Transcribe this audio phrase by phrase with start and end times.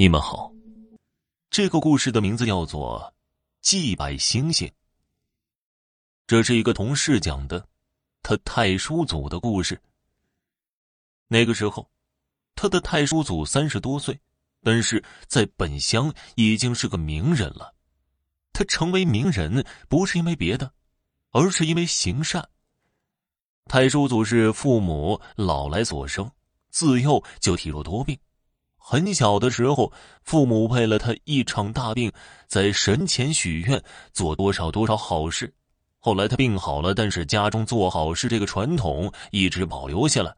[0.00, 0.50] 你们好，
[1.50, 3.12] 这个故事的名字叫做
[3.60, 4.66] 《祭拜星星》。
[6.26, 7.68] 这是一个同事讲的，
[8.22, 9.78] 他太叔祖的故事。
[11.28, 11.86] 那个时候，
[12.54, 14.18] 他的太叔祖三十多岁，
[14.62, 17.74] 但是在本乡已经是个名人了。
[18.54, 20.72] 他成为名人不是因为别的，
[21.32, 22.48] 而是因为行善。
[23.66, 26.32] 太叔祖是父母老来所生，
[26.70, 28.18] 自幼就体弱多病。
[28.82, 29.92] 很小的时候，
[30.24, 32.10] 父母为了他一场大病，
[32.48, 33.80] 在神前许愿
[34.12, 35.52] 做多少多少好事。
[36.00, 40.34] 后来他病好了，但是家中做好事这个传统一直保留下来。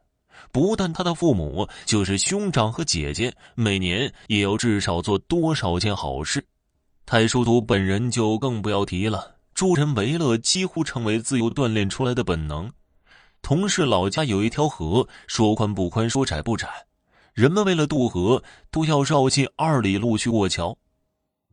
[0.51, 6.45] 不但他的父母，就是兄长和姐姐，每年也要至少做多少件好事。
[7.05, 12.69] 太叔祖本人就更不要提了，助人为乐几乎成为自由锻炼出来的本能。
[13.41, 16.67] 同事老家有一条河，说宽不宽，说窄不窄。
[17.33, 20.77] 人们为了渡河，都要绕近二里路去过桥。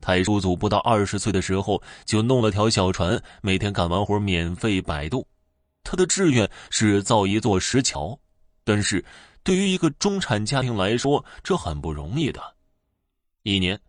[0.00, 5.26] 太叔祖不到二十岁的时候，就弄了条小船，每天干完活免费摆渡。
[5.82, 8.18] 他的志愿是造一座石桥，
[8.62, 9.02] 但是
[9.42, 12.40] 对于一个中产家庭来说，这很不容易的。
[13.42, 13.80] 一年，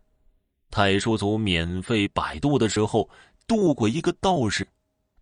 [0.70, 3.08] 太叔祖免费摆渡的时候，
[3.46, 4.66] 渡过一个道士，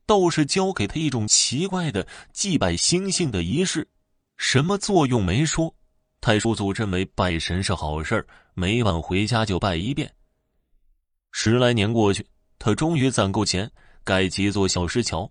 [0.06, 3.88] 道士教给他一种奇怪的祭拜星星的仪式，
[4.36, 5.74] 什么作用没说。
[6.20, 10.12] 太叔祖认为拜神是好事每晚回家就拜一遍。
[11.32, 12.26] 十来年过去，
[12.58, 13.70] 他终于攒够钱
[14.04, 15.30] 盖起一座小石桥。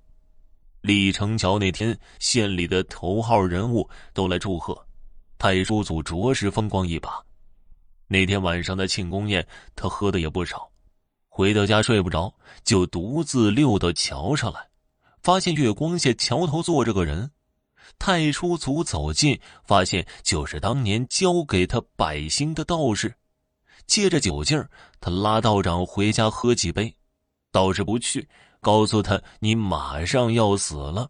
[0.82, 4.88] 立成桥那天，县里的头号人物都来祝贺，
[5.38, 7.24] 太叔祖着实风光一把。
[8.08, 10.72] 那天晚上的庆功宴，他喝的也不少。
[11.28, 14.68] 回到家睡不着，就独自溜到桥上来，
[15.22, 17.30] 发现月光下桥头坐着个人。
[17.98, 23.16] 太叔祖走近，发现就是当年教给他百姓的道士。
[23.88, 26.94] 借着酒劲儿，他拉道长回家喝几杯。
[27.52, 28.30] 道士不去，
[28.62, 31.10] 告诉他：“你马上要死了。”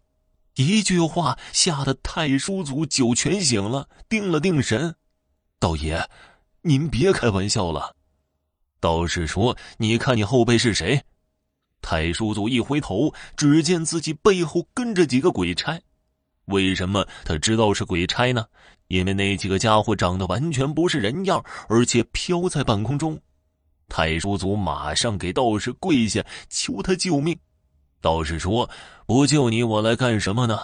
[0.56, 4.96] 一句话吓得太叔祖酒全醒了，定了定神
[5.60, 6.10] ：“道爷，
[6.62, 7.96] 您别开玩笑了。”
[8.80, 11.04] 道士说：“你看你后背是谁？”
[11.82, 15.82] 太叔祖一回头，只见自己背后跟着几个鬼差。
[16.50, 18.46] 为什么他知道是鬼差呢？
[18.88, 23.20] 因为那几个家伙长得完全不是人样，而且飘在半空中。
[23.88, 27.38] 太叔祖马上给道士跪下，求他救命。
[28.02, 28.70] 道士说
[29.06, 30.60] ：“不救你，我来干什么呢？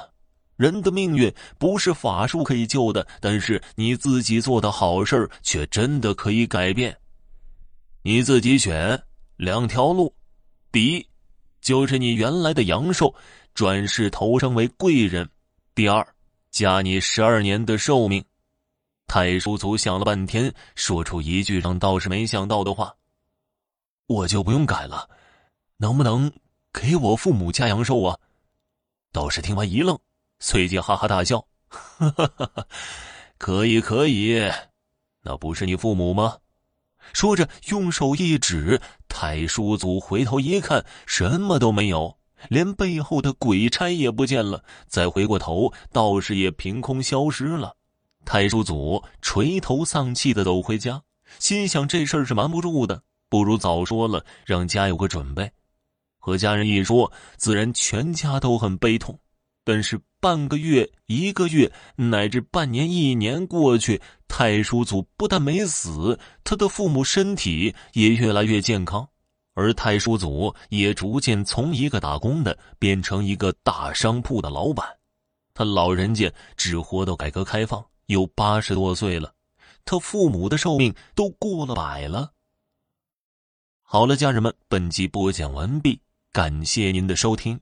[0.57, 6.97] 人的命运不是法术可以救的，但是你自己做的好事却真的可以改变。
[8.03, 9.03] 你自己选
[9.38, 10.16] 两条路：
[10.72, 11.06] 第一，
[11.62, 13.13] 就是你原来的阳寿，
[13.53, 15.29] 转世投生为贵人。”
[15.75, 16.08] 第二，
[16.52, 18.24] 加你十二年的寿命。
[19.08, 22.96] 太叔祖想了半天，说出一句让道士没想到的话
[24.08, 25.09] ：“我就不用改了，
[25.75, 26.31] 能不能
[26.72, 28.18] 给我父母加阳寿啊？”
[29.12, 30.00] 道士听完一愣，
[30.40, 32.68] 随即哈哈大笑：“哈哈哈哈
[33.38, 34.50] 可以，可以，
[35.24, 36.38] 那不是你父母吗？”
[37.12, 42.18] 说着，用手一指，太叔祖回头一看，什么都没有。
[42.50, 47.75] 连背后的鬼差也不见了，再回过头，道士也凭空消失了。
[48.25, 51.01] 太叔祖垂头丧气的走回家，
[51.39, 55.51] 心想这事儿是瞒不住的，不如早说了，让家有个准备。
[56.17, 59.19] 和家人一说，自然全家都很悲痛。
[59.63, 69.07] 但是半个月、一个月，乃至半年、一年过去，太叔祖不但没死，他的父母身体也越来越健康。
[69.55, 74.85] 而太叔祖也逐渐从一个打工的变成一个大商铺的老板，
[75.53, 79.33] 他老人家只活到改革开放，有八十多岁了，
[79.83, 82.33] 他父母的寿命都过了百了。
[83.81, 86.01] 好了，家人们，本集播讲完毕，
[86.31, 87.59] 感谢您的收听。